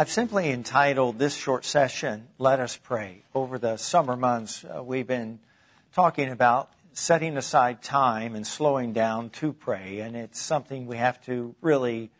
I've 0.00 0.12
simply 0.12 0.52
entitled 0.52 1.18
this 1.18 1.34
short 1.34 1.64
session, 1.64 2.28
Let 2.38 2.60
Us 2.60 2.76
Pray. 2.76 3.24
Over 3.34 3.58
the 3.58 3.76
summer 3.78 4.16
months, 4.16 4.64
uh, 4.64 4.80
we've 4.80 5.08
been 5.08 5.40
talking 5.92 6.28
about 6.28 6.70
setting 6.92 7.36
aside 7.36 7.82
time 7.82 8.36
and 8.36 8.46
slowing 8.46 8.92
down 8.92 9.30
to 9.30 9.52
pray, 9.52 9.98
and 9.98 10.14
it's 10.14 10.40
something 10.40 10.86
we 10.86 10.98
have 10.98 11.20
to 11.24 11.52
really 11.60 12.12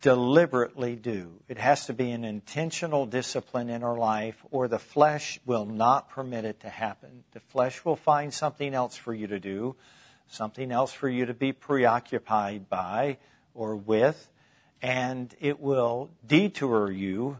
deliberately 0.00 0.96
do. 0.96 1.32
It 1.48 1.58
has 1.58 1.84
to 1.84 1.92
be 1.92 2.10
an 2.12 2.24
intentional 2.24 3.04
discipline 3.04 3.68
in 3.68 3.82
our 3.82 3.98
life, 3.98 4.42
or 4.50 4.66
the 4.66 4.78
flesh 4.78 5.38
will 5.44 5.66
not 5.66 6.08
permit 6.08 6.46
it 6.46 6.60
to 6.60 6.70
happen. 6.70 7.24
The 7.32 7.40
flesh 7.40 7.84
will 7.84 7.94
find 7.94 8.32
something 8.32 8.72
else 8.72 8.96
for 8.96 9.12
you 9.12 9.26
to 9.26 9.38
do, 9.38 9.76
something 10.28 10.72
else 10.72 10.94
for 10.94 11.10
you 11.10 11.26
to 11.26 11.34
be 11.34 11.52
preoccupied 11.52 12.70
by 12.70 13.18
or 13.52 13.76
with 13.76 14.30
and 14.84 15.34
it 15.40 15.60
will 15.60 16.10
detour 16.26 16.90
you 16.90 17.38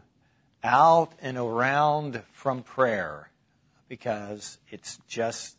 out 0.63 1.11
and 1.21 1.37
around 1.37 2.23
from 2.31 2.63
prayer 2.63 3.29
because 3.87 4.57
it's 4.71 4.99
just 5.07 5.55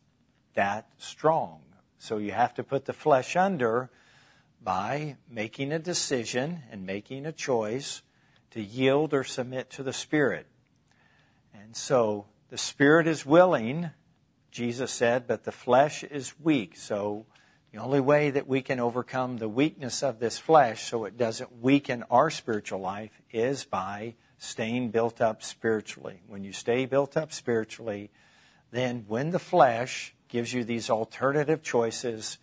that 0.54 0.88
strong. 0.98 1.60
So 2.00 2.18
you 2.18 2.32
have 2.32 2.52
to 2.54 2.64
put 2.64 2.86
the 2.86 2.92
flesh 2.92 3.36
under 3.36 3.88
by 4.60 5.16
making 5.30 5.70
a 5.70 5.78
decision 5.78 6.62
and 6.72 6.84
making 6.84 7.24
a 7.24 7.30
choice 7.30 8.02
to 8.50 8.60
yield 8.60 9.14
or 9.14 9.23
submit 9.23 9.70
to 9.70 9.84
the 9.84 9.92
Spirit. 9.92 10.48
And 11.54 11.76
so 11.76 12.26
the 12.50 12.59
Spirit 12.59 13.06
is 13.06 13.24
willing, 13.24 13.90
Jesus 14.50 14.90
said, 14.90 15.28
but 15.28 15.45
the 15.45 15.52
flesh 15.52 16.02
is 16.02 16.34
weak. 16.40 16.76
So 16.76 17.26
the 17.73 17.79
only 17.79 18.01
way 18.01 18.30
that 18.30 18.46
we 18.46 18.63
can 18.63 18.80
overcome 18.80 19.37
the 19.37 19.49
weakness 19.49 20.02
of 20.02 20.18
this 20.18 20.38
flesh 20.38 20.88
so 20.88 21.04
it 21.04 21.18
doesn't 21.18 21.60
weaken 21.60 22.04
our 22.10 22.30
spiritual 22.30 22.80
life 22.80 23.21
is 23.32 23.65
by 23.65 24.15
staying 24.38 24.90
built 24.90 25.21
up 25.21 25.43
spiritually. 25.43 26.21
When 26.27 26.45
you 26.45 26.52
stay 26.52 26.87
built 26.87 27.16
up 27.16 27.32
spiritually, 27.32 28.10
then 28.71 29.05
when 29.09 29.30
the 29.30 29.38
flesh 29.38 30.15
gives 30.29 30.52
you 30.52 30.65
these 30.65 30.90
alternative 30.90 31.63
choices, 31.63 32.38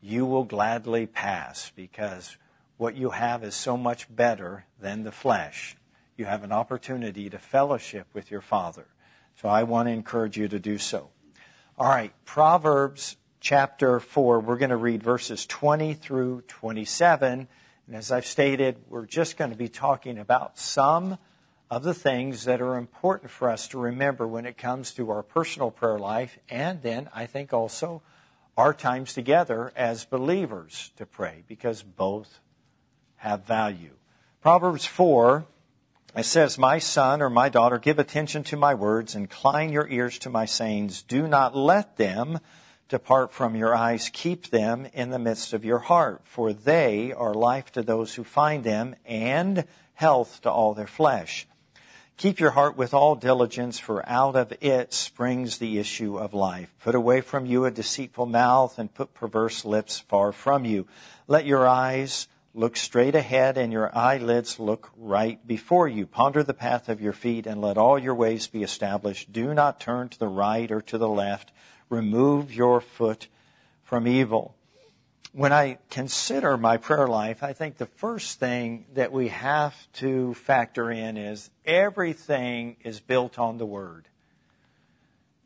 you 0.00 0.26
will 0.26 0.44
gladly 0.44 1.06
pass 1.06 1.72
because 1.74 2.36
what 2.76 2.96
you 2.96 3.10
have 3.10 3.44
is 3.44 3.54
so 3.54 3.76
much 3.76 4.14
better 4.14 4.66
than 4.80 5.04
the 5.04 5.12
flesh. 5.12 5.76
You 6.16 6.26
have 6.26 6.44
an 6.44 6.52
opportunity 6.52 7.30
to 7.30 7.38
fellowship 7.38 8.06
with 8.12 8.30
your 8.30 8.40
Father. 8.40 8.86
So 9.36 9.48
I 9.48 9.62
want 9.64 9.88
to 9.88 9.92
encourage 9.92 10.36
you 10.36 10.48
to 10.48 10.58
do 10.58 10.78
so. 10.78 11.10
All 11.76 11.88
right, 11.88 12.12
Proverbs 12.24 13.16
chapter 13.44 14.00
4. 14.00 14.40
We're 14.40 14.56
going 14.56 14.70
to 14.70 14.76
read 14.76 15.02
verses 15.02 15.44
20 15.44 15.92
through 15.92 16.40
27. 16.48 17.46
And 17.86 17.96
as 17.96 18.10
I've 18.10 18.24
stated, 18.24 18.78
we're 18.88 19.04
just 19.04 19.36
going 19.36 19.50
to 19.50 19.56
be 19.56 19.68
talking 19.68 20.18
about 20.18 20.58
some 20.58 21.18
of 21.70 21.82
the 21.82 21.92
things 21.92 22.46
that 22.46 22.62
are 22.62 22.78
important 22.78 23.30
for 23.30 23.50
us 23.50 23.68
to 23.68 23.78
remember 23.78 24.26
when 24.26 24.46
it 24.46 24.56
comes 24.56 24.94
to 24.94 25.10
our 25.10 25.22
personal 25.22 25.70
prayer 25.70 25.98
life, 25.98 26.38
and 26.48 26.80
then 26.80 27.10
I 27.14 27.26
think 27.26 27.52
also 27.52 28.00
our 28.56 28.72
times 28.72 29.12
together 29.12 29.72
as 29.76 30.06
believers 30.06 30.90
to 30.96 31.04
pray, 31.04 31.44
because 31.46 31.82
both 31.82 32.40
have 33.16 33.44
value. 33.44 33.92
Proverbs 34.40 34.86
4, 34.86 35.44
it 36.16 36.24
says, 36.24 36.56
My 36.56 36.78
son 36.78 37.20
or 37.20 37.28
my 37.28 37.50
daughter, 37.50 37.78
give 37.78 37.98
attention 37.98 38.42
to 38.44 38.56
my 38.56 38.72
words, 38.72 39.14
incline 39.14 39.70
your 39.70 39.86
ears 39.88 40.18
to 40.20 40.30
my 40.30 40.46
sayings. 40.46 41.02
Do 41.02 41.28
not 41.28 41.54
let 41.54 41.98
them 41.98 42.40
depart 42.88 43.32
from 43.32 43.56
your 43.56 43.74
eyes. 43.74 44.10
Keep 44.12 44.50
them 44.50 44.86
in 44.92 45.10
the 45.10 45.18
midst 45.18 45.52
of 45.52 45.64
your 45.64 45.78
heart, 45.78 46.22
for 46.24 46.52
they 46.52 47.12
are 47.12 47.34
life 47.34 47.72
to 47.72 47.82
those 47.82 48.14
who 48.14 48.24
find 48.24 48.64
them 48.64 48.94
and 49.04 49.64
health 49.94 50.40
to 50.42 50.50
all 50.50 50.74
their 50.74 50.86
flesh. 50.86 51.46
Keep 52.16 52.38
your 52.38 52.52
heart 52.52 52.76
with 52.76 52.94
all 52.94 53.16
diligence, 53.16 53.80
for 53.80 54.08
out 54.08 54.36
of 54.36 54.52
it 54.60 54.92
springs 54.92 55.58
the 55.58 55.78
issue 55.78 56.16
of 56.16 56.32
life. 56.32 56.72
Put 56.80 56.94
away 56.94 57.20
from 57.20 57.44
you 57.44 57.64
a 57.64 57.72
deceitful 57.72 58.26
mouth 58.26 58.78
and 58.78 58.94
put 58.94 59.14
perverse 59.14 59.64
lips 59.64 59.98
far 59.98 60.30
from 60.30 60.64
you. 60.64 60.86
Let 61.26 61.44
your 61.44 61.66
eyes 61.66 62.28
look 62.54 62.76
straight 62.76 63.16
ahead 63.16 63.58
and 63.58 63.72
your 63.72 63.96
eyelids 63.98 64.60
look 64.60 64.92
right 64.96 65.44
before 65.44 65.88
you. 65.88 66.06
Ponder 66.06 66.44
the 66.44 66.54
path 66.54 66.88
of 66.88 67.00
your 67.00 67.12
feet 67.12 67.48
and 67.48 67.60
let 67.60 67.76
all 67.76 67.98
your 67.98 68.14
ways 68.14 68.46
be 68.46 68.62
established. 68.62 69.32
Do 69.32 69.52
not 69.52 69.80
turn 69.80 70.08
to 70.10 70.18
the 70.18 70.28
right 70.28 70.70
or 70.70 70.80
to 70.82 70.98
the 70.98 71.08
left 71.08 71.50
remove 71.94 72.52
your 72.52 72.80
foot 72.80 73.28
from 73.82 74.08
evil. 74.08 74.54
When 75.32 75.52
I 75.52 75.78
consider 75.90 76.56
my 76.56 76.76
prayer 76.76 77.08
life, 77.08 77.42
I 77.42 77.52
think 77.52 77.76
the 77.76 77.86
first 77.86 78.38
thing 78.38 78.86
that 78.94 79.12
we 79.12 79.28
have 79.28 79.74
to 79.94 80.34
factor 80.34 80.90
in 80.90 81.16
is 81.16 81.50
everything 81.64 82.76
is 82.84 83.00
built 83.00 83.38
on 83.38 83.58
the 83.58 83.66
Word. 83.66 84.08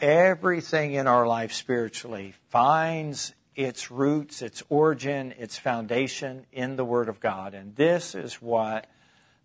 Everything 0.00 0.92
in 0.92 1.06
our 1.06 1.26
life 1.26 1.52
spiritually 1.52 2.34
finds 2.50 3.34
its 3.56 3.90
roots, 3.90 4.42
its 4.42 4.62
origin, 4.68 5.34
its 5.38 5.58
foundation 5.58 6.46
in 6.52 6.76
the 6.76 6.84
Word 6.84 7.08
of 7.08 7.18
God. 7.18 7.54
And 7.54 7.74
this 7.74 8.14
is 8.14 8.34
what 8.34 8.86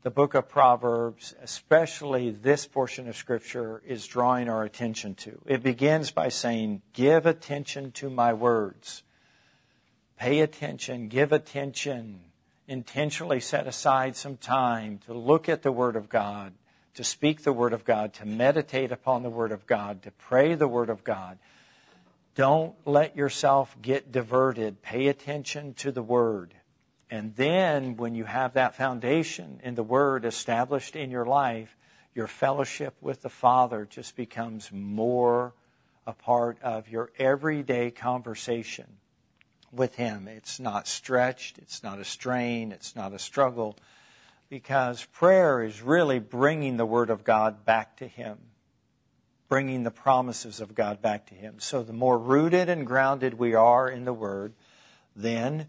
the 0.04 0.12
book 0.12 0.34
of 0.34 0.50
Proverbs, 0.50 1.34
especially 1.42 2.30
this 2.30 2.68
portion 2.68 3.08
of 3.08 3.16
Scripture, 3.16 3.82
is 3.88 4.06
drawing 4.06 4.50
our 4.50 4.64
attention 4.64 5.16
to. 5.16 5.42
It 5.46 5.64
begins 5.64 6.12
by 6.12 6.28
saying, 6.28 6.82
Give 6.92 7.26
attention 7.26 7.94
to 7.94 8.10
my 8.10 8.34
words. 8.34 9.04
Pay 10.20 10.42
attention, 10.42 11.08
give 11.08 11.32
attention. 11.32 12.20
Intentionally 12.68 13.40
set 13.40 13.66
aside 13.66 14.18
some 14.18 14.36
time 14.36 15.00
to 15.06 15.14
look 15.14 15.48
at 15.48 15.64
the 15.64 15.72
Word 15.72 15.96
of 15.96 16.10
God, 16.10 16.54
to 16.96 17.04
speak 17.04 17.44
the 17.44 17.54
Word 17.54 17.72
of 17.72 17.86
God, 17.86 18.14
to 18.16 18.26
meditate 18.26 18.92
upon 18.92 19.24
the 19.24 19.30
Word 19.30 19.54
of 19.54 19.66
God, 19.66 20.04
to 20.04 20.12
pray 20.12 20.56
the 20.56 20.68
Word 20.68 20.90
of 20.90 21.06
God. 21.06 21.38
Don't 22.36 22.76
let 22.86 23.16
yourself 23.16 23.76
get 23.82 24.12
diverted. 24.12 24.82
Pay 24.82 25.08
attention 25.08 25.74
to 25.76 25.94
the 25.94 26.04
Word. 26.04 26.54
And 27.14 27.36
then 27.36 27.96
when 27.96 28.16
you 28.16 28.24
have 28.24 28.54
that 28.54 28.74
foundation 28.74 29.62
in 29.64 29.76
the 29.76 29.84
Word 29.84 30.26
established 30.26 30.96
in 30.96 31.12
your 31.12 31.28
life, 31.28 31.78
your 32.16 32.26
fellowship 32.26 32.96
with 33.02 33.22
the 33.22 33.30
Father 33.30 33.86
just 33.88 34.16
becomes 34.16 34.72
more 34.72 35.54
a 36.08 36.14
part 36.14 36.58
of 36.64 36.90
your 36.90 37.12
everyday 37.20 37.92
conversation 37.92 38.98
with 39.72 39.94
Him. 39.94 40.28
It's 40.28 40.60
not 40.60 40.88
stretched, 40.88 41.60
it's 41.60 41.84
not 41.84 42.00
a 42.00 42.04
strain, 42.04 42.72
it's 42.72 42.96
not 42.96 43.14
a 43.14 43.20
struggle, 43.20 43.78
because 44.50 45.06
prayer 45.06 45.62
is 45.62 45.84
really 45.84 46.18
bringing 46.18 46.78
the 46.78 46.86
Word 46.88 47.12
of 47.12 47.24
God 47.24 47.64
back 47.64 47.96
to 47.98 48.08
Him, 48.08 48.40
bringing 49.50 49.84
the 49.84 49.92
promises 49.92 50.60
of 50.60 50.74
God 50.74 51.00
back 51.00 51.28
to 51.28 51.36
Him. 51.36 51.60
So 51.60 51.84
the 51.84 51.94
more 51.94 52.18
rooted 52.18 52.70
and 52.70 52.88
grounded 52.88 53.36
we 53.36 53.54
are 53.54 53.88
in 53.88 54.04
the 54.04 54.14
Word, 54.14 54.54
then 55.16 55.68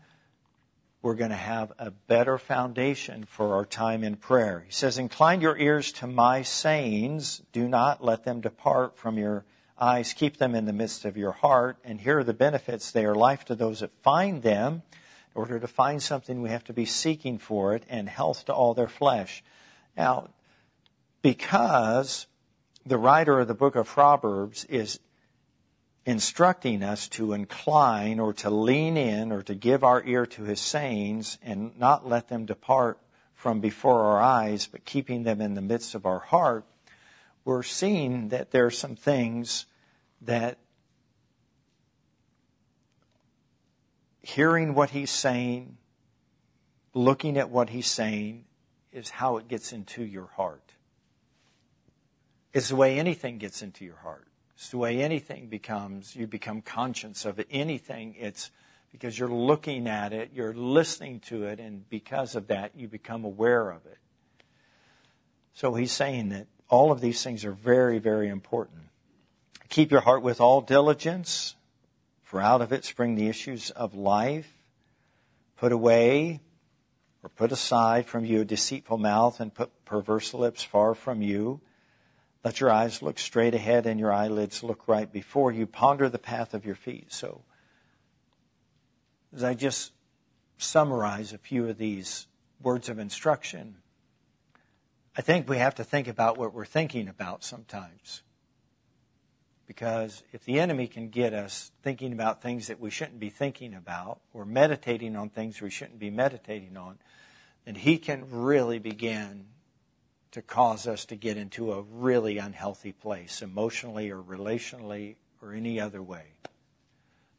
we're 1.05 1.15
going 1.15 1.31
to 1.31 1.37
have 1.37 1.71
a 1.79 1.91
better 1.91 2.39
foundation 2.39 3.25
for 3.25 3.57
our 3.57 3.67
time 3.67 4.03
in 4.03 4.17
prayer. 4.17 4.65
He 4.67 4.73
says, 4.73 4.97
Incline 4.97 5.43
your 5.43 5.55
ears 5.55 5.93
to 5.93 6.07
my 6.07 6.41
sayings. 6.41 7.43
Do 7.53 7.69
not 7.69 8.03
let 8.03 8.25
them 8.25 8.41
depart 8.41 8.97
from 8.97 9.19
your 9.19 9.45
eyes. 9.79 10.15
Keep 10.15 10.39
them 10.39 10.55
in 10.55 10.65
the 10.65 10.73
midst 10.73 11.05
of 11.05 11.19
your 11.19 11.33
heart. 11.33 11.77
And 11.85 12.01
here 12.01 12.21
are 12.21 12.25
the 12.25 12.33
benefits. 12.33 12.91
They 12.91 13.05
are 13.05 13.15
life 13.15 13.45
to 13.45 13.55
those 13.55 13.81
that 13.81 13.91
find 14.03 14.43
them. 14.43 14.81
In 15.35 15.41
order 15.43 15.61
to 15.61 15.69
find 15.69 16.03
something, 16.03 16.41
we 16.41 16.49
have 16.49 16.65
to 16.65 16.73
be 16.73 16.87
seeking 16.87 17.37
for 17.37 17.75
it, 17.75 17.83
and 17.91 18.09
health 18.09 18.47
to 18.47 18.55
all 18.55 18.73
their 18.73 18.89
flesh. 18.89 19.45
Now, 19.99 20.31
because 21.21 22.27
the 22.87 22.97
writer 22.97 23.41
of 23.41 23.49
the 23.49 23.53
book 23.53 23.77
of 23.77 23.87
Proverbs 23.87 24.65
is 24.71 25.01
instructing 26.07 26.83
us 26.83 27.09
to 27.09 27.33
incline 27.33 28.21
or 28.21 28.33
to 28.35 28.51
lean 28.51 28.97
in 28.97 29.33
or 29.33 29.43
to 29.43 29.55
give 29.55 29.83
our 29.83 30.03
ear 30.05 30.27
to 30.27 30.43
his 30.43 30.61
sayings 30.61 31.39
and 31.43 31.79
not 31.79 32.07
let 32.07 32.29
them 32.29 32.45
depart 32.45 32.99
from 33.35 33.61
before 33.61 34.05
our 34.05 34.21
eyes, 34.21 34.67
but 34.67 34.85
keeping 34.85 35.23
them 35.23 35.41
in 35.41 35.55
the 35.55 35.63
midst 35.63 35.95
of 35.95 36.07
our 36.07 36.19
heart, 36.19 36.65
we're 37.45 37.63
seeing 37.63 38.29
that 38.29 38.51
there 38.51 38.67
are 38.67 38.71
some 38.71 38.97
things 38.97 39.67
that 40.23 40.59
hearing 44.23 44.75
what 44.75 44.91
he's 44.91 45.11
saying, 45.11 45.77
looking 46.95 47.37
at 47.37 47.51
what 47.51 47.69
he's 47.69 47.87
saying, 47.87 48.45
is 48.93 49.11
how 49.11 49.37
it 49.37 49.49
gets 49.49 49.73
into 49.73 50.03
your 50.03 50.27
heart. 50.37 50.73
It's 52.55 52.69
the 52.69 52.77
way 52.77 52.99
anything 52.99 53.39
gets 53.39 53.63
into 53.63 53.85
your 53.85 53.97
heart. 53.97 54.29
It's 54.57 54.71
the 54.71 54.79
way 54.79 55.03
anything 55.03 55.49
becomes. 55.49 56.15
You 56.15 56.27
become 56.27 56.63
conscious 56.63 57.25
of 57.25 57.45
anything. 57.51 58.15
It's 58.19 58.51
because 58.93 59.19
you're 59.19 59.29
looking 59.29 59.89
at 59.89 60.13
it, 60.13 60.31
you're 60.33 60.55
listening 60.55 61.19
to 61.19 61.45
it, 61.45 61.59
and 61.59 61.89
because 61.89 62.37
of 62.37 62.47
that, 62.47 62.77
you 62.77 62.87
become 62.87 63.25
aware 63.25 63.71
of 63.71 63.85
it. 63.87 63.99
So 65.53 65.75
he's 65.75 65.91
saying 65.91 66.29
that 66.29 66.47
all 66.69 66.93
of 66.93 67.01
these 67.01 67.23
things 67.23 67.45
are 67.45 67.53
very, 67.53 67.99
very 67.99 68.29
important. 68.29 68.83
Keep 69.69 69.91
your 69.91 70.03
heart 70.03 70.23
with 70.23 70.41
all 70.41 70.61
diligence, 70.61 71.57
for 72.23 72.41
out 72.41 72.63
of 72.63 72.73
it 72.73 72.85
spring 72.85 73.17
the 73.17 73.29
issues 73.29 73.71
of 73.71 73.95
life. 73.95 74.53
Put 75.57 75.73
away 75.73 76.41
Or 77.25 77.31
put 77.31 77.53
aside 77.53 78.05
from 78.05 78.27
you 78.27 78.43
a 78.43 78.45
deceitful 78.45 78.99
mouth 78.99 79.41
and 79.41 79.53
put 79.53 79.87
perverse 79.87 80.35
lips 80.35 80.63
far 80.63 80.95
from 80.95 81.23
you. 81.23 81.63
Let 82.45 82.61
your 82.61 82.71
eyes 82.71 83.01
look 83.01 83.19
straight 83.19 83.55
ahead 83.55 83.87
and 83.87 83.99
your 83.99 84.13
eyelids 84.13 84.63
look 84.63 84.87
right 84.87 85.11
before 85.11 85.51
you. 85.51 85.67
Ponder 85.67 86.11
the 86.11 86.19
path 86.19 86.53
of 86.53 86.67
your 86.67 86.75
feet. 86.75 87.11
So, 87.11 87.43
as 89.35 89.43
I 89.43 89.55
just 89.55 89.93
summarize 90.59 91.33
a 91.33 91.39
few 91.39 91.67
of 91.69 91.79
these 91.79 92.27
words 92.63 92.91
of 92.91 92.99
instruction, 92.99 93.77
I 95.17 95.23
think 95.23 95.49
we 95.49 95.57
have 95.57 95.77
to 95.77 95.85
think 95.85 96.07
about 96.07 96.37
what 96.37 96.53
we're 96.53 96.67
thinking 96.67 97.09
about 97.09 97.43
sometimes. 97.43 98.23
Because 99.67 100.23
if 100.33 100.45
the 100.45 100.61
enemy 100.61 100.87
can 100.87 101.09
get 101.09 101.33
us 101.33 101.73
thinking 101.83 102.13
about 102.13 102.43
things 102.43 102.67
that 102.67 102.79
we 102.79 102.91
shouldn't 102.91 103.19
be 103.19 103.31
thinking 103.31 103.73
about, 103.73 104.21
or 104.35 104.45
meditating 104.45 105.17
on 105.17 105.31
things 105.31 105.63
we 105.63 105.71
shouldn't 105.71 105.99
be 105.99 106.11
meditating 106.11 106.77
on, 106.77 106.99
then 107.65 107.75
he 107.75 107.97
can 107.97 108.31
really 108.31 108.79
begin 108.79 109.47
to 110.35 110.43
cause 110.43 110.89
us 110.89 111.05
to 111.07 111.17
get 111.17 111.37
into 111.37 111.73
a 111.73 111.83
really 111.83 112.39
unhealthy 112.39 112.91
place, 112.91 113.41
emotionally 113.41 114.11
or 114.11 114.21
relationally 114.21 115.15
or 115.41 115.53
any 115.53 115.81
other 115.81 116.03
way. 116.03 116.25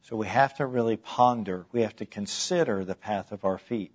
So 0.01 0.15
we 0.15 0.27
have 0.27 0.55
to 0.55 0.65
really 0.65 0.95
ponder, 0.95 1.65
we 1.73 1.81
have 1.81 1.95
to 1.97 2.05
consider 2.05 2.85
the 2.85 2.95
path 2.95 3.33
of 3.33 3.43
our 3.43 3.57
feet. 3.57 3.91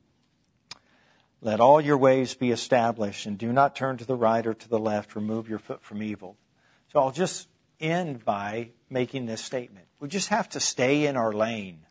Let 1.40 1.60
all 1.60 1.80
your 1.80 1.96
ways 1.96 2.34
be 2.34 2.50
established 2.50 3.24
and 3.24 3.38
do 3.38 3.50
not 3.52 3.74
turn 3.74 3.96
to 3.96 4.04
the 4.04 4.16
right 4.16 4.46
or 4.46 4.52
to 4.52 4.68
the 4.68 4.78
left. 4.78 5.16
Remove 5.16 5.48
your 5.48 5.58
foot 5.58 5.82
from 5.82 6.02
evil. 6.02 6.36
So 6.92 7.00
I'll 7.00 7.12
just 7.12 7.48
end 7.80 8.22
by 8.22 8.72
making 8.90 9.24
this 9.24 9.42
statement. 9.42 9.86
We 9.98 10.08
just 10.08 10.28
have 10.28 10.50
to 10.50 10.60
stay 10.60 11.06
in 11.06 11.16
our 11.16 11.32
lane. 11.32 11.86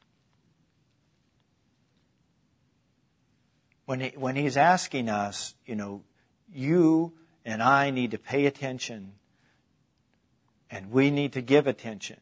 When, 3.85 4.01
he, 4.01 4.09
when 4.09 4.35
he's 4.35 4.57
asking 4.57 5.09
us, 5.09 5.55
you 5.65 5.75
know, 5.75 6.03
you 6.53 7.13
and 7.45 7.61
I 7.61 7.89
need 7.89 8.11
to 8.11 8.17
pay 8.17 8.45
attention 8.45 9.13
and 10.69 10.91
we 10.91 11.11
need 11.11 11.33
to 11.33 11.41
give 11.41 11.67
attention 11.67 12.17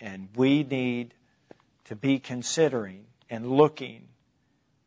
and 0.00 0.28
we 0.36 0.62
need 0.62 1.14
to 1.86 1.96
be 1.96 2.18
considering 2.18 3.04
and 3.30 3.50
looking 3.50 4.08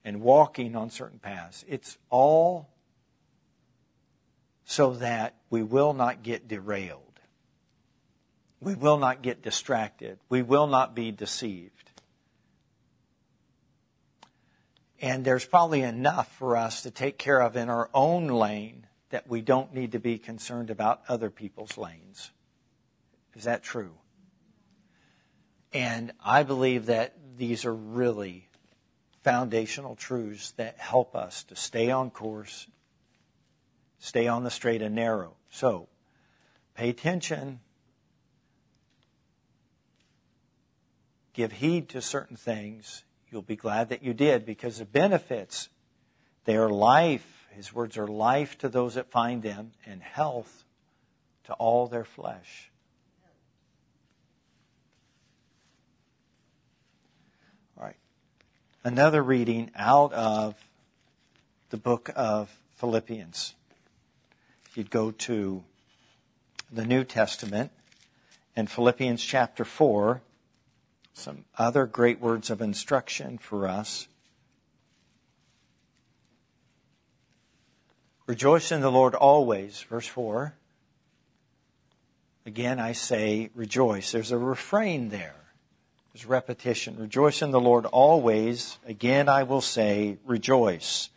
and 0.06 0.21
walking 0.21 0.75
on 0.75 0.89
certain 0.89 1.19
paths. 1.19 1.65
It's 1.68 1.97
all 2.09 2.69
so 4.65 4.94
that 4.95 5.35
we 5.50 5.63
will 5.63 5.94
not 5.94 6.21
get 6.24 6.47
derailed. 6.47 7.01
We 8.62 8.75
will 8.75 8.97
not 8.97 9.21
get 9.21 9.42
distracted. 9.42 10.19
We 10.30 10.42
will 10.42 10.68
not 10.68 10.94
be 10.94 11.12
deceived. 11.12 11.88
And 15.01 15.24
there's 15.24 15.46
probably 15.46 15.81
enough 15.81 16.31
for 16.38 16.57
us 16.57 16.81
to 16.84 16.92
take 16.92 17.18
care 17.18 17.42
of 17.42 17.56
in 17.56 17.69
our 17.69 17.90
own 17.94 18.28
lane 18.28 18.88
that 19.10 19.28
we 19.28 19.42
don't 19.42 19.74
need 19.74 19.94
to 19.94 20.00
be 20.00 20.18
concerned 20.18 20.69
about 20.69 21.01
other 21.07 21.30
people's 21.30 21.78
lanes. 21.78 22.31
Is 23.36 23.46
that 23.46 23.63
true? 23.63 23.94
And 25.72 26.12
I 26.24 26.44
believe 26.44 26.88
that 26.88 27.16
these 27.38 27.63
are 27.66 27.74
really 27.74 28.50
foundational 29.24 29.96
truths 29.96 30.51
that 30.51 30.78
help 30.78 31.16
us 31.16 31.44
to 31.45 31.56
stay 31.56 31.92
on 31.92 32.10
course, 32.10 32.68
stay 34.00 34.28
on 34.28 34.44
the 34.44 34.52
straight 34.52 34.81
and 34.81 34.95
narrow. 34.95 35.36
So, 35.50 35.88
pay 36.75 36.90
attention 36.90 37.60
give 41.40 41.54
heed 41.54 41.88
to 41.88 42.02
certain 42.02 42.36
things, 42.36 43.06
you'll 43.31 43.42
be 43.42 43.56
glad 43.56 43.90
that 43.90 44.04
you 44.04 44.14
did 44.14 44.46
because 44.46 44.80
the 44.80 44.86
benefits, 44.86 45.70
they 46.46 46.56
are 46.56 46.70
life. 46.70 47.48
His 47.52 47.74
words 47.74 47.98
are 47.98 48.08
life 48.08 48.58
to 48.60 48.70
those 48.70 48.96
that 48.96 49.12
find 49.12 49.44
them 49.44 49.72
and 49.86 50.02
health 50.02 50.64
to 51.46 51.54
all 51.54 51.88
their 51.88 52.06
flesh. 52.06 52.70
All 57.78 57.86
right. 57.86 57.98
Another 58.84 59.22
reading 59.22 59.72
out 59.76 60.14
of 60.14 60.56
the 61.70 61.78
book 61.78 62.12
of 62.16 62.50
Philippians. 62.78 63.54
If 64.66 64.78
you'd 64.78 64.92
go 64.92 65.12
to 65.12 65.64
the 66.72 66.86
New 66.86 67.04
Testament 67.04 67.72
and 68.56 68.70
Philippians 68.70 69.24
chapter 69.24 69.66
4, 69.66 70.22
some 71.19 71.45
other 71.57 71.86
great 71.86 72.19
words 72.19 72.50
of 72.50 72.62
instruction 72.62 73.38
for 73.38 73.68
us. 73.68 74.07
Rejoice 78.25 78.71
in 78.71 78.81
the 78.81 78.92
Lord 78.92 79.16
always, 79.16 79.81
verse 79.81 80.07
4. 80.07 80.54
Again, 82.45 82.80
I 82.80 82.94
say 82.94 83.50
rejoice. 83.56 84.12
There's 84.12 84.31
a 84.31 84.38
refrain 84.38 85.10
there. 85.10 85.36
There's 86.13 86.25
repetition. 86.25 86.98
Rejoice 86.98 87.42
in 87.42 87.51
the 87.51 87.60
Lord 87.60 87.86
always. 87.86 88.77
Again, 88.86 89.30
I 89.30 89.44
will 89.44 89.62
say 89.62 90.18
rejoice. 90.25 91.10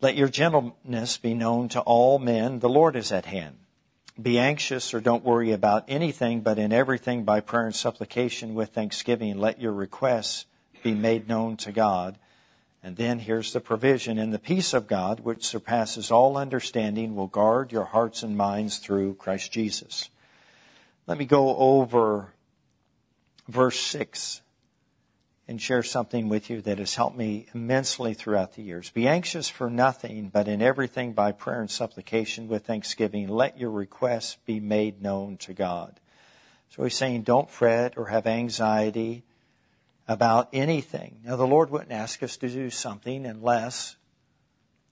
Let 0.00 0.16
your 0.16 0.28
gentleness 0.28 1.18
be 1.18 1.34
known 1.34 1.68
to 1.70 1.80
all 1.80 2.18
men. 2.18 2.60
The 2.60 2.68
Lord 2.68 2.96
is 2.96 3.12
at 3.12 3.26
hand. 3.26 3.56
Be 4.20 4.38
anxious 4.38 4.92
or 4.92 5.00
don't 5.00 5.24
worry 5.24 5.52
about 5.52 5.84
anything, 5.88 6.40
but 6.40 6.58
in 6.58 6.72
everything 6.72 7.24
by 7.24 7.40
prayer 7.40 7.66
and 7.66 7.74
supplication 7.74 8.54
with 8.54 8.70
thanksgiving, 8.70 9.38
let 9.38 9.60
your 9.60 9.72
requests 9.72 10.46
be 10.82 10.94
made 10.94 11.28
known 11.28 11.56
to 11.58 11.72
God. 11.72 12.18
And 12.82 12.96
then 12.96 13.18
here's 13.18 13.52
the 13.52 13.60
provision. 13.60 14.18
And 14.18 14.32
the 14.32 14.38
peace 14.38 14.74
of 14.74 14.86
God, 14.86 15.20
which 15.20 15.46
surpasses 15.46 16.10
all 16.10 16.36
understanding, 16.36 17.14
will 17.14 17.28
guard 17.28 17.72
your 17.72 17.84
hearts 17.84 18.22
and 18.22 18.36
minds 18.36 18.78
through 18.78 19.14
Christ 19.14 19.52
Jesus. 19.52 20.10
Let 21.06 21.18
me 21.18 21.24
go 21.24 21.56
over 21.56 22.32
verse 23.48 23.78
6 23.80 24.42
and 25.50 25.60
share 25.60 25.82
something 25.82 26.28
with 26.28 26.48
you 26.48 26.60
that 26.60 26.78
has 26.78 26.94
helped 26.94 27.16
me 27.16 27.44
immensely 27.52 28.14
throughout 28.14 28.54
the 28.54 28.62
years. 28.62 28.88
Be 28.90 29.08
anxious 29.08 29.48
for 29.48 29.68
nothing, 29.68 30.28
but 30.28 30.46
in 30.46 30.62
everything 30.62 31.12
by 31.12 31.32
prayer 31.32 31.60
and 31.60 31.68
supplication 31.68 32.46
with 32.46 32.64
thanksgiving, 32.64 33.26
let 33.26 33.58
your 33.58 33.72
requests 33.72 34.36
be 34.46 34.60
made 34.60 35.02
known 35.02 35.36
to 35.38 35.52
God. 35.52 35.98
So 36.68 36.84
he's 36.84 36.96
saying 36.96 37.22
don't 37.22 37.50
fret 37.50 37.98
or 37.98 38.06
have 38.06 38.28
anxiety 38.28 39.24
about 40.06 40.48
anything. 40.52 41.16
Now 41.24 41.34
the 41.34 41.48
Lord 41.48 41.70
wouldn't 41.70 41.90
ask 41.90 42.22
us 42.22 42.36
to 42.36 42.48
do 42.48 42.70
something 42.70 43.26
unless 43.26 43.96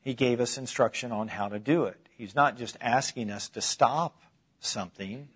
he 0.02 0.12
gave 0.12 0.40
us 0.40 0.58
instruction 0.58 1.12
on 1.12 1.28
how 1.28 1.46
to 1.46 1.60
do 1.60 1.84
it. 1.84 2.08
He's 2.16 2.34
not 2.34 2.58
just 2.58 2.76
asking 2.80 3.30
us 3.30 3.48
to 3.50 3.60
stop 3.60 4.22
something. 4.58 5.28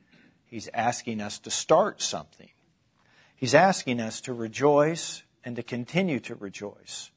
He's 0.47 0.69
asking 0.75 1.21
us 1.21 1.38
to 1.38 1.50
start 1.52 2.02
something. 2.02 2.49
He's 3.43 3.57
asking 3.57 3.99
us 3.99 4.21
to 4.21 4.33
rejoice 4.33 5.25
and 5.43 5.57
to 5.57 5.65
continue 5.65 6.21
to 6.21 6.37
rejoice. 6.37 7.11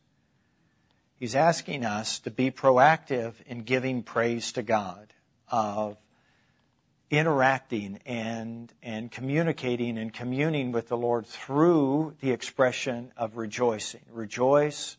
He's 1.19 1.35
asking 1.35 1.85
us 1.85 2.17
to 2.21 2.31
be 2.31 2.49
proactive 2.49 3.33
in 3.45 3.59
giving 3.59 4.01
praise 4.01 4.51
to 4.53 4.63
God, 4.63 5.13
of 5.49 5.97
interacting 7.11 7.99
and, 8.07 8.73
and 8.81 9.11
communicating 9.11 9.99
and 9.99 10.11
communing 10.11 10.71
with 10.71 10.87
the 10.87 10.97
Lord 10.97 11.27
through 11.27 12.15
the 12.21 12.31
expression 12.31 13.11
of 13.15 13.37
rejoicing. 13.37 14.01
Rejoice, 14.09 14.97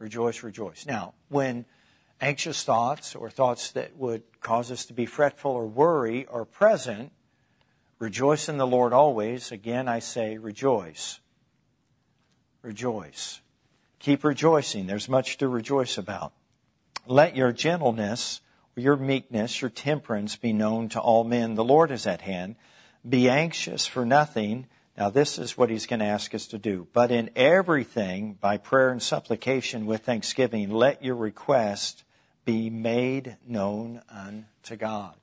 rejoice, 0.00 0.42
rejoice. 0.42 0.84
Now, 0.84 1.14
when 1.28 1.64
anxious 2.20 2.64
thoughts 2.64 3.14
or 3.14 3.30
thoughts 3.30 3.70
that 3.70 3.96
would 3.96 4.24
cause 4.40 4.72
us 4.72 4.84
to 4.86 4.94
be 4.94 5.06
fretful 5.06 5.52
or 5.52 5.64
worry 5.64 6.26
are 6.26 6.44
present, 6.44 7.12
Rejoice 7.98 8.48
in 8.48 8.58
the 8.58 8.66
Lord 8.66 8.92
always. 8.92 9.52
Again, 9.52 9.88
I 9.88 10.00
say 10.00 10.36
rejoice. 10.38 11.20
Rejoice. 12.62 13.40
Keep 13.98 14.24
rejoicing. 14.24 14.86
There's 14.86 15.08
much 15.08 15.38
to 15.38 15.48
rejoice 15.48 15.96
about. 15.96 16.32
Let 17.06 17.36
your 17.36 17.52
gentleness, 17.52 18.40
your 18.74 18.96
meekness, 18.96 19.62
your 19.62 19.70
temperance 19.70 20.36
be 20.36 20.52
known 20.52 20.88
to 20.90 21.00
all 21.00 21.24
men. 21.24 21.54
The 21.54 21.64
Lord 21.64 21.90
is 21.90 22.06
at 22.06 22.20
hand. 22.20 22.56
Be 23.08 23.28
anxious 23.30 23.86
for 23.86 24.04
nothing. 24.04 24.66
Now, 24.98 25.10
this 25.10 25.38
is 25.38 25.56
what 25.56 25.70
he's 25.70 25.86
going 25.86 26.00
to 26.00 26.06
ask 26.06 26.34
us 26.34 26.46
to 26.48 26.58
do. 26.58 26.88
But 26.92 27.10
in 27.10 27.30
everything, 27.36 28.36
by 28.40 28.56
prayer 28.56 28.90
and 28.90 29.02
supplication 29.02 29.86
with 29.86 30.04
thanksgiving, 30.04 30.70
let 30.70 31.04
your 31.04 31.14
request 31.14 32.04
be 32.44 32.70
made 32.70 33.36
known 33.46 34.02
unto 34.10 34.76
God. 34.76 35.14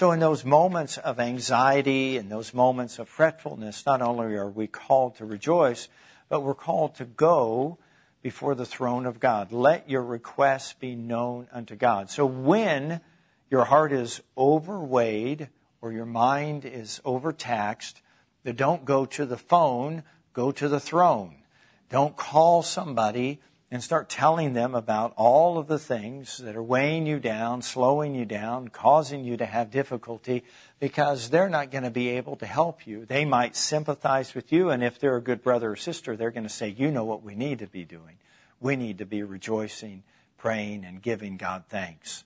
So, 0.00 0.12
in 0.12 0.18
those 0.18 0.46
moments 0.46 0.96
of 0.96 1.20
anxiety 1.20 2.16
and 2.16 2.30
those 2.30 2.54
moments 2.54 2.98
of 2.98 3.06
fretfulness, 3.06 3.84
not 3.84 4.00
only 4.00 4.34
are 4.34 4.48
we 4.48 4.66
called 4.66 5.16
to 5.16 5.26
rejoice, 5.26 5.88
but 6.30 6.40
we're 6.40 6.54
called 6.54 6.94
to 6.94 7.04
go 7.04 7.76
before 8.22 8.54
the 8.54 8.64
throne 8.64 9.04
of 9.04 9.20
God. 9.20 9.52
Let 9.52 9.90
your 9.90 10.02
requests 10.02 10.72
be 10.72 10.94
known 10.94 11.48
unto 11.52 11.76
God. 11.76 12.08
So, 12.08 12.24
when 12.24 13.02
your 13.50 13.64
heart 13.64 13.92
is 13.92 14.22
overweighed 14.38 15.50
or 15.82 15.92
your 15.92 16.06
mind 16.06 16.64
is 16.64 17.02
overtaxed, 17.04 18.00
don't 18.42 18.86
go 18.86 19.04
to 19.04 19.26
the 19.26 19.36
phone, 19.36 20.02
go 20.32 20.50
to 20.50 20.68
the 20.68 20.80
throne. 20.80 21.42
Don't 21.90 22.16
call 22.16 22.62
somebody 22.62 23.38
and 23.70 23.82
start 23.82 24.08
telling 24.08 24.52
them 24.52 24.74
about 24.74 25.12
all 25.16 25.56
of 25.56 25.68
the 25.68 25.78
things 25.78 26.38
that 26.38 26.56
are 26.56 26.62
weighing 26.62 27.06
you 27.06 27.20
down, 27.20 27.62
slowing 27.62 28.14
you 28.16 28.24
down, 28.24 28.68
causing 28.68 29.24
you 29.24 29.36
to 29.36 29.46
have 29.46 29.70
difficulty 29.70 30.42
because 30.80 31.30
they're 31.30 31.48
not 31.48 31.70
going 31.70 31.84
to 31.84 31.90
be 31.90 32.08
able 32.08 32.34
to 32.34 32.46
help 32.46 32.86
you. 32.86 33.04
They 33.04 33.24
might 33.24 33.54
sympathize 33.54 34.34
with 34.34 34.50
you, 34.52 34.70
and 34.70 34.82
if 34.82 34.98
they're 34.98 35.16
a 35.16 35.22
good 35.22 35.42
brother 35.42 35.70
or 35.70 35.76
sister, 35.76 36.16
they're 36.16 36.32
going 36.32 36.44
to 36.44 36.48
say, 36.48 36.68
You 36.68 36.90
know 36.90 37.04
what 37.04 37.22
we 37.22 37.36
need 37.36 37.60
to 37.60 37.68
be 37.68 37.84
doing. 37.84 38.16
We 38.60 38.74
need 38.74 38.98
to 38.98 39.06
be 39.06 39.22
rejoicing, 39.22 40.02
praying, 40.36 40.84
and 40.84 41.00
giving 41.00 41.36
God 41.36 41.64
thanks 41.68 42.24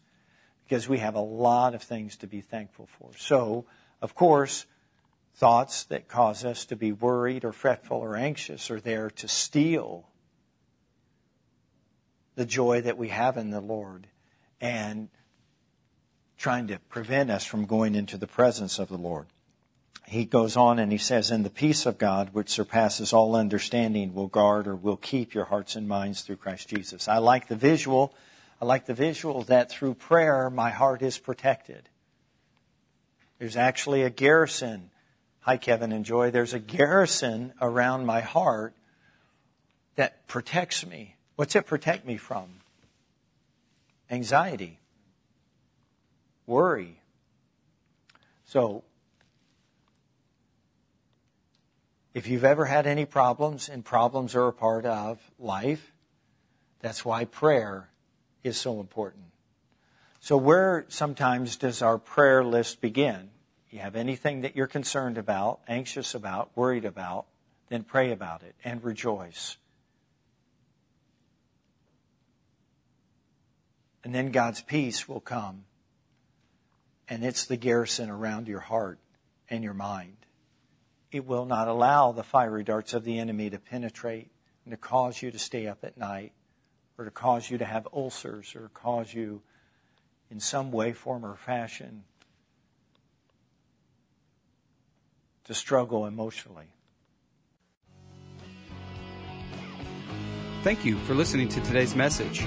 because 0.65 0.89
we 0.89 0.99
have 0.99 1.15
a 1.15 1.21
lot 1.21 1.75
of 1.75 1.83
things 1.83 2.17
to 2.17 2.27
be 2.27 2.41
thankful 2.41 2.89
for. 2.99 3.11
So, 3.19 3.67
of 4.01 4.15
course, 4.15 4.65
thoughts 5.35 5.85
that 5.85 6.09
cause 6.09 6.43
us 6.45 6.65
to 6.67 6.77
be 6.77 6.91
worried 6.91 7.45
or 7.45 7.53
fretful 7.53 7.99
or 7.99 8.17
anxious 8.17 8.71
are 8.71 8.81
there 8.81 9.11
to 9.11 9.29
steal 9.29 10.07
the 12.37 12.47
joy 12.47 12.81
that 12.83 12.99
we 12.99 13.09
have 13.09 13.37
in 13.37 13.51
the 13.51 13.61
Lord 13.61 14.07
and 14.61 15.09
trying 16.37 16.67
to 16.69 16.79
prevent 16.89 17.31
us 17.31 17.45
from 17.45 17.67
going 17.67 17.95
into 17.95 18.17
the 18.17 18.27
presence 18.27 18.79
of 18.79 18.89
the 18.89 18.99
Lord. 18.99 19.27
He 20.07 20.25
goes 20.25 20.57
on 20.57 20.79
and 20.79 20.93
he 20.93 20.99
says, 20.99 21.31
And 21.31 21.45
the 21.45 21.51
peace 21.51 21.87
of 21.87 21.97
God, 21.97 22.31
which 22.33 22.51
surpasses 22.51 23.13
all 23.13 23.37
understanding, 23.37 24.15
will 24.15 24.27
guard 24.27 24.67
or 24.67 24.77
will 24.77 24.97
keep 24.97 25.33
your 25.33 25.47
hearts 25.47 25.77
and 25.77 25.89
minds 25.89 26.23
through 26.23 26.37
Christ 26.37 26.69
Jesus. 26.69 27.09
I 27.09 27.19
like 27.19 27.49
the 27.49 27.57
visual. 27.57 28.15
I 28.61 28.67
like 28.67 28.87
the 28.87 28.95
visual 28.95 29.43
that 29.45 29.71
through 29.71 29.95
prayer, 29.95 30.51
my 30.51 30.71
heart 30.71 31.03
is 31.03 31.19
protected. 31.19 31.89
There's 33.39 33.57
actually 33.57 34.03
a 34.03 34.11
garrison. 34.11 34.91
Hi, 35.41 35.57
Kevin 35.57 35.93
and 35.93 36.05
Joy. 36.05 36.31
There's 36.31 36.55
a 36.55 36.59
garrison 36.59 37.55
around 37.61 38.07
my 38.07 38.21
heart 38.21 38.75
that 39.97 40.27
protects 40.27 40.87
me 40.87 41.14
What's 41.37 41.57
it 41.57 41.67
protect 41.67 42.07
me 42.07 42.17
from? 42.17 42.61
Anxiety, 44.11 44.79
worry. 46.47 47.01
So, 48.45 48.85
if 52.13 52.29
you've 52.29 52.45
ever 52.45 52.67
had 52.67 52.87
any 52.87 53.05
problems, 53.05 53.69
and 53.69 53.85
problems 53.85 54.37
are 54.37 54.47
a 54.47 54.53
part 54.53 54.87
of 54.87 55.19
life, 55.39 55.93
that's 56.81 57.05
why 57.05 57.25
prayer 57.25 57.89
is 58.45 58.57
so 58.57 58.79
important. 58.79 59.25
So, 60.21 60.37
where 60.37 60.85
sometimes 60.89 61.57
does 61.57 61.83
our 61.83 61.99
prayer 61.99 62.45
list 62.45 62.81
begin? 62.81 63.31
You 63.71 63.81
have 63.81 63.97
anything 63.97 64.43
that 64.43 64.55
you're 64.55 64.69
concerned 64.69 65.19
about, 65.19 65.61
anxious 65.67 66.15
about, 66.15 66.51
worried 66.55 66.85
about, 66.85 67.27
then 67.69 67.83
pray 67.83 68.13
about 68.13 68.43
it 68.43 68.55
and 68.63 68.85
rejoice. 68.85 69.57
And 74.05 74.15
then 74.15 74.31
God's 74.31 74.61
peace 74.61 75.09
will 75.09 75.21
come. 75.21 75.65
And 77.09 77.25
it's 77.25 77.47
the 77.47 77.57
garrison 77.57 78.11
around 78.11 78.47
your 78.47 78.61
heart 78.61 78.99
and 79.49 79.65
your 79.65 79.75
mind. 79.75 80.17
It 81.11 81.27
will 81.27 81.47
not 81.47 81.69
allow 81.69 82.13
the 82.13 82.23
fiery 82.23 82.65
darts 82.65 82.93
of 82.93 83.05
the 83.05 83.19
enemy 83.19 83.51
to 83.51 83.59
penetrate 83.59 84.31
and 84.65 84.73
to 84.73 84.77
cause 84.77 85.23
you 85.23 85.31
to 85.31 85.39
stay 85.39 85.67
up 85.67 85.85
at 85.85 85.97
night 85.97 86.33
or 86.99 87.05
to 87.05 87.11
cause 87.11 87.51
you 87.51 87.59
to 87.59 87.65
have 87.65 87.89
ulcers 87.93 88.55
or 88.55 88.71
cause 88.75 89.13
you 89.13 89.43
in 90.31 90.41
some 90.41 90.71
way, 90.71 90.93
form, 90.93 91.25
or 91.25 91.37
fashion 91.37 92.05
to 95.45 95.55
struggle 95.55 96.07
emotionally. 96.07 96.67
Thank 100.63 100.85
you 100.85 100.97
for 101.01 101.15
listening 101.15 101.49
to 101.51 101.61
today's 101.61 101.95
message. 101.95 102.47